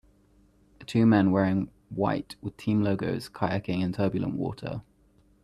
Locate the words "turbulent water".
3.93-4.81